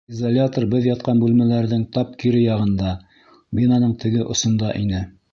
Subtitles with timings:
[0.17, 2.93] Изолятор беҙ ятҡан бүлмәләрҙең тап кире яғында,
[3.59, 5.03] бинаның теге осонда ине.